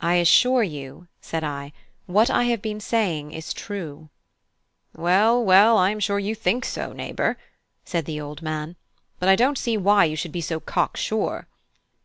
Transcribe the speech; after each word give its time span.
"I 0.00 0.14
assure 0.22 0.62
you," 0.62 1.08
said 1.20 1.42
I, 1.42 1.72
"what 2.06 2.30
I 2.30 2.44
have 2.44 2.62
been 2.62 2.78
saying 2.78 3.32
is 3.32 3.52
true." 3.52 4.08
"Well, 4.94 5.44
well, 5.44 5.76
I 5.76 5.90
am 5.90 5.98
sure 5.98 6.20
you 6.20 6.36
think 6.36 6.64
so, 6.64 6.92
neighbour," 6.92 7.36
said 7.84 8.04
the 8.04 8.20
old 8.20 8.40
man, 8.40 8.76
"but 9.18 9.28
I 9.28 9.34
don't 9.34 9.58
see 9.58 9.76
why 9.76 10.04
you 10.04 10.14
should 10.14 10.30
be 10.30 10.40
so 10.42 10.60
cocksure." 10.60 11.48